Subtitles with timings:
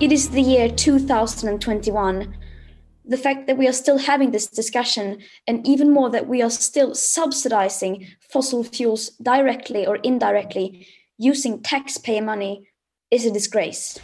[0.00, 2.36] It is the year 2021.
[3.04, 6.50] The fact that we are still having this discussion, and even more that we are
[6.50, 12.68] still subsidizing fossil fuels directly or indirectly using taxpayer money,
[13.12, 14.00] is a disgrace.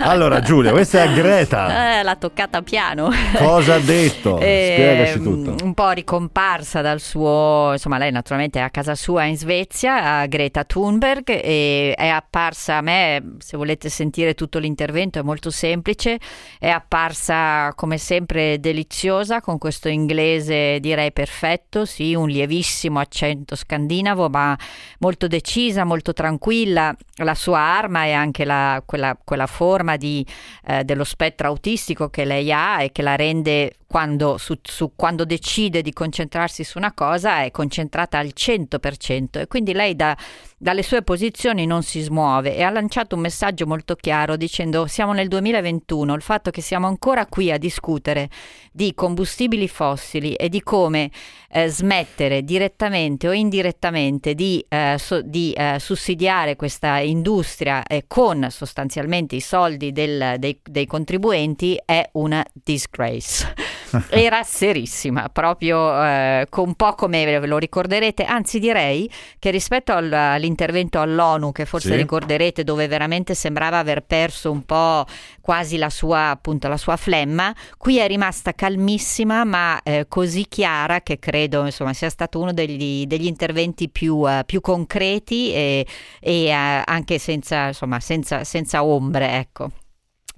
[0.00, 1.98] Allora Giulia, questa è Greta.
[1.98, 3.10] Eh, l'ha toccata piano.
[3.36, 4.38] Cosa ha detto?
[4.48, 5.64] Eh, Spiegaci tutto.
[5.64, 10.26] Un po' ricomparsa dal suo, insomma lei naturalmente è a casa sua in Svezia, a
[10.26, 16.18] Greta Thunberg e è apparsa a me, se volete sentire tutto l'intervento è molto semplice,
[16.58, 24.28] è apparsa come sempre deliziosa con questo inglese direi perfetto, sì, un lievissimo accento scandinavo
[24.28, 24.56] ma
[25.00, 30.26] molto decisa, molto tranquilla, la sua arma è anche la, quella, quella forma di,
[30.66, 35.24] eh, dello spettro autistico che lei ha e che la rende quando, su, su, quando,
[35.24, 40.16] decide di concentrarsi su una cosa è concentrata al 100% e quindi lei da,
[40.60, 45.12] dalle sue posizioni non si smuove e ha lanciato un messaggio molto chiaro dicendo siamo
[45.12, 48.28] nel 2021, il fatto che siamo ancora qui a discutere
[48.72, 51.10] di combustibili fossili e di come
[51.50, 59.36] eh, smettere direttamente o indirettamente di, eh, so, di eh, sussidiare questa industria con sostanzialmente
[59.36, 63.67] i soldi del, dei, dei contribuenti è una disgrace.
[64.10, 71.00] era serissima, proprio eh, un po' come lo ricorderete, anzi direi che rispetto al, all'intervento
[71.00, 71.96] all'ONU, che forse sì.
[71.96, 75.06] ricorderete, dove veramente sembrava aver perso un po'
[75.40, 81.00] quasi la sua, appunto, la sua flemma, qui è rimasta calmissima, ma eh, così chiara
[81.00, 85.86] che credo insomma, sia stato uno degli, degli interventi più, uh, più, concreti e,
[86.20, 89.70] e uh, anche senza, insomma, senza, senza ombre, ecco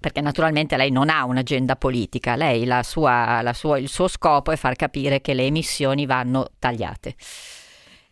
[0.00, 4.50] perché naturalmente lei non ha un'agenda politica, lei la sua, la sua, il suo scopo
[4.50, 7.14] è far capire che le emissioni vanno tagliate.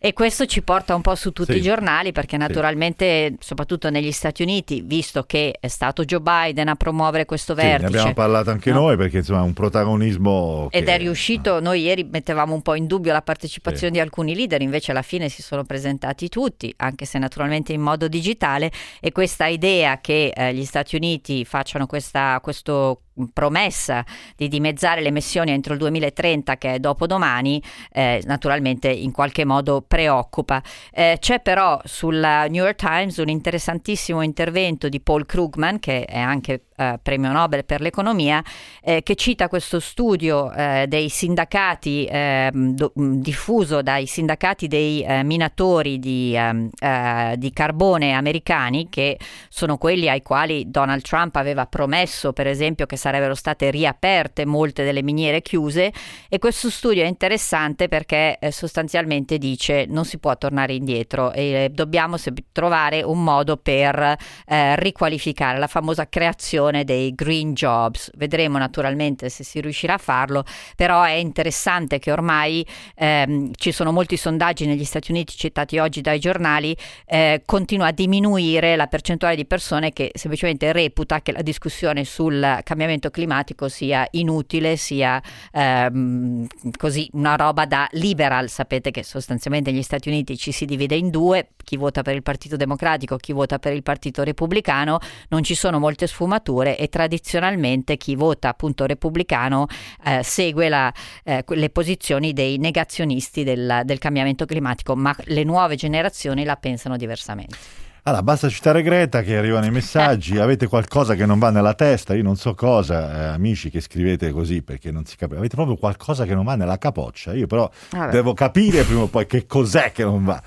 [0.01, 1.57] E questo ci porta un po' su tutti sì.
[1.57, 3.37] i giornali perché naturalmente, sì.
[3.41, 7.81] soprattutto negli Stati Uniti, visto che è stato Joe Biden a promuovere questo sì, vertice.
[7.81, 8.79] Ne abbiamo parlato anche no?
[8.79, 10.69] noi perché insomma è un protagonismo.
[10.71, 10.93] Ed che...
[10.93, 14.91] è riuscito, noi ieri mettevamo un po' in dubbio la partecipazione di alcuni leader, invece
[14.91, 18.71] alla fine si sono presentati tutti, anche se naturalmente in modo digitale.
[19.01, 23.01] E questa idea che eh, gli Stati Uniti facciano questa, questo
[23.33, 29.45] promessa di dimezzare le emissioni entro il 2030 che è dopodomani eh, naturalmente in qualche
[29.45, 30.61] modo preoccupa.
[30.91, 36.19] Eh, c'è però sulla New York Times un interessantissimo intervento di Paul Krugman che è
[36.19, 38.41] anche eh, premio Nobel per l'economia,
[38.81, 45.23] eh, che cita questo studio eh, dei sindacati ehm, do, diffuso dai sindacati dei eh,
[45.23, 49.19] minatori di, ehm, eh, di, carbone americani, che
[49.49, 54.85] sono quelli ai quali Donald Trump aveva promesso, per esempio, che sarebbero state riaperte molte
[54.85, 55.91] delle miniere chiuse.
[56.29, 61.69] E questo studio è interessante perché eh, sostanzialmente dice non si può tornare indietro e
[61.73, 62.15] dobbiamo
[62.53, 64.15] trovare un modo per
[64.45, 68.11] riqualificare la famosa creazione creazione dei green jobs.
[68.15, 70.43] Vedremo naturalmente se si riuscirà a farlo,
[70.75, 72.65] però è interessante che ormai
[72.95, 76.75] ehm, ci sono molti sondaggi negli Stati Uniti citati oggi dai giornali,
[77.05, 82.59] eh, continua a diminuire la percentuale di persone che semplicemente reputa che la discussione sul
[82.63, 85.21] cambiamento climatico sia inutile, sia
[85.51, 86.47] ehm,
[86.77, 88.49] così una roba da liberal.
[88.49, 92.23] Sapete che sostanzialmente negli Stati Uniti ci si divide in due, chi vota per il
[92.23, 96.89] Partito Democratico, chi vota per il Partito Repubblicano, non ci sono molte sfumature figure e
[96.89, 99.67] tradizionalmente chi vota appunto repubblicano
[100.05, 100.93] eh, segue la,
[101.23, 106.97] eh, le posizioni dei negazionisti del, del cambiamento climatico, ma le nuove generazioni la pensano
[106.97, 107.57] diversamente.
[108.03, 112.15] Allora, basta citare Greta che arrivano i messaggi, avete qualcosa che non va nella testa,
[112.15, 115.75] io non so cosa, eh, amici che scrivete così perché non si capisce, avete proprio
[115.75, 118.11] qualcosa che non va nella capoccia, io però Vabbè.
[118.11, 120.41] devo capire prima o poi che cos'è che non va.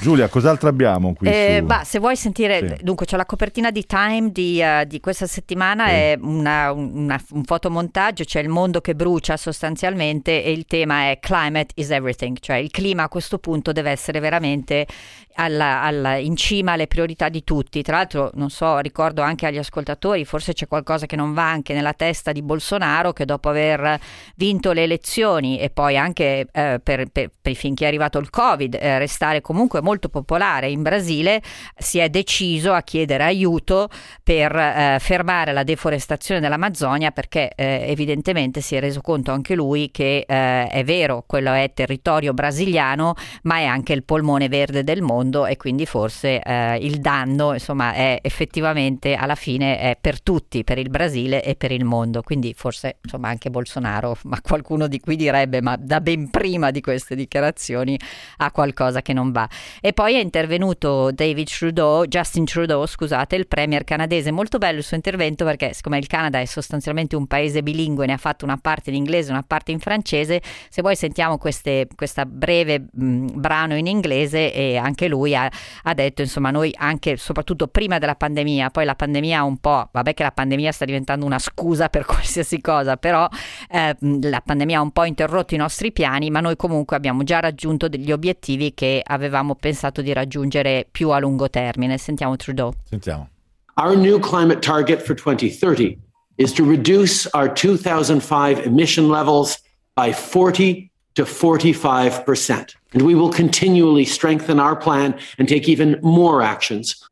[0.00, 1.28] Giulia, cos'altro abbiamo qui?
[1.28, 1.66] Eh, su...
[1.66, 2.84] bah, se vuoi sentire, sì.
[2.84, 5.92] dunque c'è la copertina di Time di, uh, di questa settimana, sì.
[5.92, 11.18] è una, una, un fotomontaggio, c'è il mondo che brucia sostanzialmente e il tema è
[11.20, 14.86] Climate is everything, cioè il clima a questo punto deve essere veramente
[15.34, 17.82] alla, alla, in cima alle priorità di tutti.
[17.82, 21.74] Tra l'altro, non so, ricordo anche agli ascoltatori, forse c'è qualcosa che non va anche
[21.74, 23.98] nella testa di Bolsonaro che dopo aver
[24.36, 28.74] vinto le elezioni e poi anche eh, per, per, per, finché è arrivato il Covid,
[28.74, 31.42] eh, restare comunque molto popolare in Brasile,
[31.76, 33.88] si è deciso a chiedere aiuto
[34.22, 39.90] per eh, fermare la deforestazione dell'Amazzonia perché eh, evidentemente si è reso conto anche lui
[39.90, 45.02] che eh, è vero, quello è territorio brasiliano, ma è anche il polmone verde del
[45.02, 50.20] mondo mondo e quindi forse eh, il danno insomma è effettivamente alla fine è per
[50.20, 54.88] tutti, per il Brasile e per il mondo, quindi forse insomma anche Bolsonaro, ma qualcuno
[54.88, 57.98] di cui direbbe ma da ben prima di queste dichiarazioni
[58.38, 59.48] ha qualcosa che non va.
[59.80, 64.30] E poi è intervenuto David Trudeau, Justin Trudeau, scusate, il premier canadese.
[64.30, 68.14] Molto bello il suo intervento perché siccome il Canada è sostanzialmente un paese bilingue, ne
[68.14, 72.26] ha fatto una parte in inglese, una parte in francese, se vuoi sentiamo queste, questa
[72.26, 75.50] breve mh, brano in inglese e anche lui ha,
[75.82, 80.14] ha detto, insomma, noi anche soprattutto prima della pandemia, poi la pandemia un po', vabbè
[80.14, 83.28] che la pandemia sta diventando una scusa per qualsiasi cosa, però
[83.70, 87.40] eh, la pandemia ha un po' interrotto i nostri piani, ma noi comunque abbiamo già
[87.40, 91.98] raggiunto degli obiettivi che avevamo pensato di raggiungere più a lungo termine.
[91.98, 92.72] Sentiamo Trudeau.
[92.84, 93.28] Sentiamo.
[93.76, 95.98] Our new climate target for 2030
[96.36, 99.58] is to reduce our 2005 emission levels
[99.94, 102.74] by 40 to 45%.
[102.92, 107.08] And we will continually strengthen our plan and take even more actions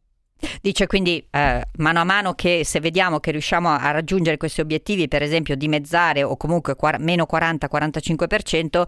[0.61, 5.09] Dice quindi eh, mano a mano che se vediamo che riusciamo a raggiungere questi obiettivi,
[5.09, 8.83] per esempio dimezzare o comunque quar- meno 40-45%,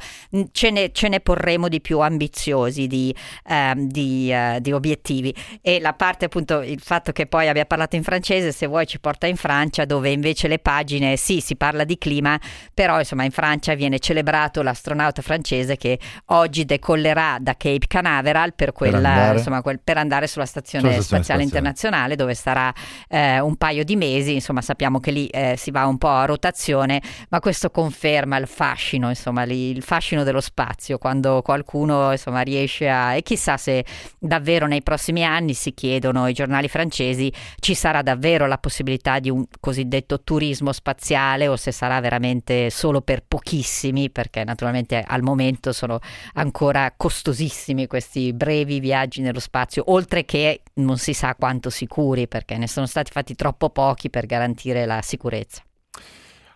[0.53, 3.15] ce ne, ce ne, porremo di più ambiziosi di,
[3.49, 5.35] eh, di, eh, di, obiettivi.
[5.61, 8.99] E la parte appunto, il fatto che poi abbia parlato in francese, se vuoi ci
[8.99, 12.39] porta in Francia dove invece le pagine, sì, si parla di clima,
[12.73, 18.73] però insomma in Francia viene celebrato l'astronauta francese che oggi decollerà da Cape Canaveral per,
[18.73, 22.73] quella, per, andare, insomma, quel, per andare sulla stazione spaziale internazionale dove starà
[23.09, 26.25] eh, un paio di mesi, insomma sappiamo che lì eh, si va un po' a
[26.25, 32.41] rotazione, ma questo conferma il fascino, insomma lì, il fascino dello spazio quando qualcuno insomma
[32.41, 33.15] riesce a...
[33.15, 33.85] e chissà se
[34.19, 39.29] davvero nei prossimi anni si chiedono i giornali francesi ci sarà davvero la possibilità di
[39.29, 45.73] un cosiddetto turismo spaziale o se sarà veramente solo per pochissimi perché naturalmente al momento
[45.73, 45.99] sono
[46.35, 52.57] ancora costosissimi questi brevi viaggi nello spazio oltre che non si sa quanto sicuri perché
[52.57, 55.63] ne sono stati fatti troppo pochi per garantire la sicurezza.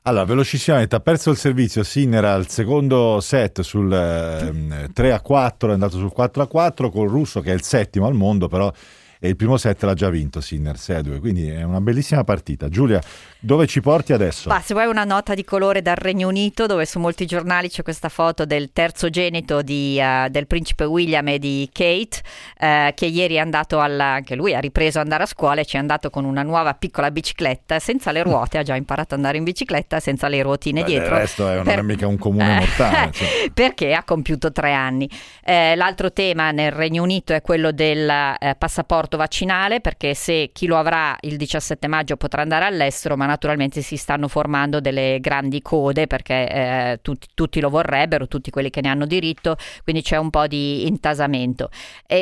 [0.02, 5.70] Allora, velocissimamente, ha perso il servizio Sinner al secondo set sul eh, 3 a 4,
[5.70, 8.72] è andato sul 4 a 4 col russo che è il settimo al mondo, però
[9.18, 12.24] e il primo set l'ha già vinto Sinner 6 a 2, quindi è una bellissima
[12.24, 12.68] partita.
[12.68, 13.00] Giulia,
[13.38, 14.48] dove ci porti adesso?
[14.48, 17.82] Bah, se vuoi una nota di colore dal Regno Unito, dove su molti giornali c'è
[17.82, 22.20] questa foto del terzogenito di, uh, del principe William e di Kate,
[22.60, 25.64] uh, che ieri è andato alla, anche lui ha ripreso ad andare a scuola e
[25.64, 29.20] ci è andato con una nuova piccola bicicletta, senza le ruote, ha già imparato ad
[29.20, 31.14] andare in bicicletta senza le ruotine Beh, dietro.
[31.14, 31.78] Il resto è, non per...
[31.78, 32.94] è mica un comune mortale.
[33.16, 33.50] Cioè.
[33.52, 35.08] perché ha compiuto tre anni.
[35.44, 40.66] Eh, l'altro tema nel Regno Unito è quello del eh, passaporto vaccinale, perché se chi
[40.66, 45.62] lo avrà il 17 maggio potrà andare all'estero, ma naturalmente si stanno formando delle grandi
[45.62, 50.16] code perché eh, tutti, tutti, lo vorrebbero, tutti quelli che ne hanno diritto, quindi c'è
[50.16, 51.70] un po' di intasamento.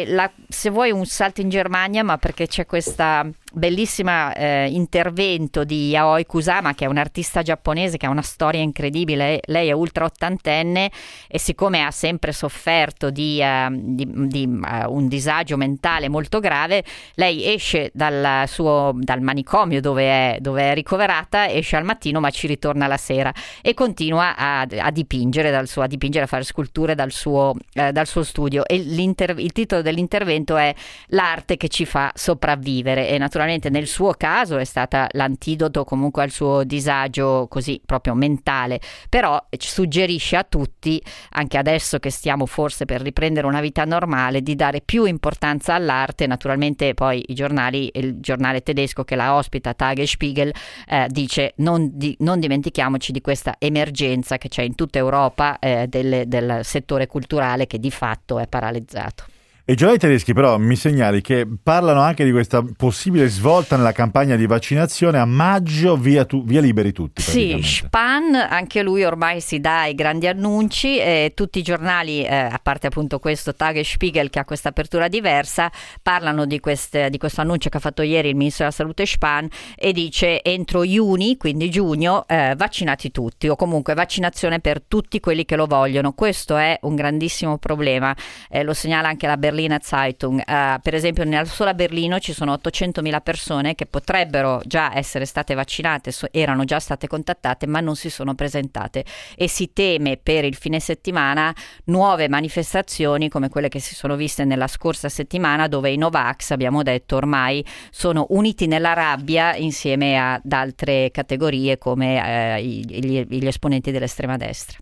[0.09, 5.91] La, se vuoi un salto in Germania, ma perché c'è questa bellissima eh, intervento di
[5.91, 10.91] Yaoi Kusama che è un'artista giapponese che ha una storia incredibile lei è ultra ottantenne
[11.29, 16.74] e siccome ha sempre sofferto di, uh, di, di uh, un disagio mentale molto grave
[17.15, 22.31] lei esce dal, suo, dal manicomio dove è, dove è, ricoverata esce al mattino ma
[22.31, 26.95] ci ritorna la sera e continua a, a dipingere, suo, a dipingere a fare sculture
[26.95, 28.67] dal suo, eh, dal suo studio.
[28.67, 30.75] E il titolo dell'intervento è
[31.09, 33.09] l'arte che ci fa sopravvivere.
[33.09, 38.81] E naturalmente nel suo caso è stata l'antidoto comunque al suo disagio così proprio mentale,
[39.09, 44.55] però suggerisce a tutti, anche adesso che stiamo forse per riprendere una vita normale, di
[44.55, 46.27] dare più importanza all'arte.
[46.27, 46.64] Naturalmente
[46.95, 50.53] poi i giornali, il giornale tedesco che la ospita, Tagesspiegel,
[50.89, 55.87] eh, dice non, di, non, dimentichiamoci di questa emergenza che c'è in tutta Europa eh,
[55.89, 59.34] del, del settore culturale che di fatto è paralizzato.
[59.67, 64.37] I giornali tedeschi però mi segnali che parlano anche di questa possibile svolta nella campagna
[64.37, 67.23] di vaccinazione a maggio via, tu, via liberi tutti.
[67.23, 72.35] Sì, Spahn, anche lui ormai si dà i grandi annunci e tutti i giornali, eh,
[72.35, 77.41] a parte appunto questo Tagesspiegel che ha questa apertura diversa, parlano di, queste, di, questo
[77.41, 81.71] annuncio che ha fatto ieri il ministro della salute Spahn e dice entro iuni, quindi
[81.71, 86.13] giugno, eh, vaccinati tutti o comunque vaccinazione per tutti quelli che lo vogliono.
[86.13, 88.15] Questo è un grandissimo problema,
[88.51, 90.43] eh, lo segnala anche la Berlino Berliner Zeitung.
[90.45, 95.55] Uh, per esempio, nella sola Berlino ci sono 800.000 persone che potrebbero già essere state
[95.55, 99.05] vaccinate, so, erano già state contattate, ma non si sono presentate.
[99.37, 104.45] E si teme per il fine settimana nuove manifestazioni come quelle che si sono viste
[104.45, 110.53] nella scorsa settimana, dove i Novax, abbiamo detto, ormai sono uniti nella rabbia insieme ad
[110.53, 114.79] altre categorie come eh, gli, gli esponenti dell'estrema destra.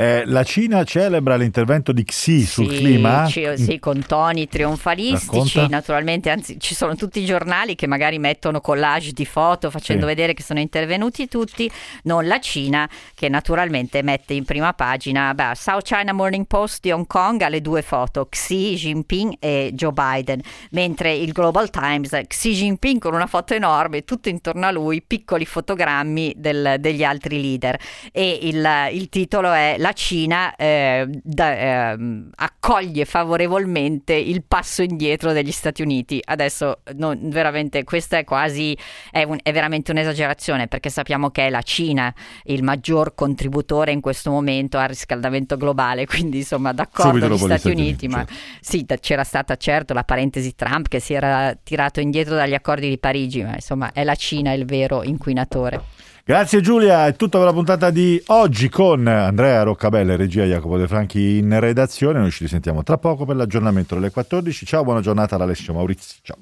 [0.00, 3.26] Eh, la Cina celebra l'intervento di Xi sul sì, clima?
[3.26, 5.66] Ci, sì, con toni trionfalistici, Racconta.
[5.66, 10.06] naturalmente, anzi ci sono tutti i giornali che magari mettono collage di foto facendo Sì.
[10.14, 11.68] vedere che sono intervenuti tutti,
[12.04, 16.92] non la Cina che naturalmente mette in prima pagina, beh, South China Morning Post di
[16.92, 20.40] Hong Kong ha le due foto, Xi Jinping e Joe Biden,
[20.70, 25.44] mentre il Global Times, Xi Jinping con una foto enorme, tutto intorno a lui, piccoli
[25.44, 27.76] fotogrammi del- degli altri leader
[28.12, 35.32] e il, il titolo è La Cina eh, da- ehm, accoglie favorevolmente il passo indietro
[35.32, 36.20] degli Stati Uniti.
[36.24, 38.76] Adesso non- veramente questa è quasi
[39.10, 42.12] è, un- è veramente un'esagerazione perché sappiamo che è la Cina
[42.44, 47.66] il maggior contributore in questo momento al riscaldamento globale, quindi insomma d'accordo gli Stati, Stati
[47.68, 48.32] Uniti, Uniti, ma certo.
[48.60, 52.88] sì, da- c'era stata certo la parentesi Trump che si era tirato indietro dagli accordi
[52.88, 55.80] di Parigi, ma insomma è la Cina il vero inquinatore.
[56.28, 60.86] Grazie Giulia, è tutto per la puntata di oggi con Andrea Roccabella regia Jacopo De
[60.86, 62.18] Franchi in redazione.
[62.18, 64.66] Noi ci risentiamo tra poco per l'aggiornamento delle 14.
[64.66, 66.18] Ciao, buona giornata da Alessio Maurizio.
[66.20, 66.38] Ciao.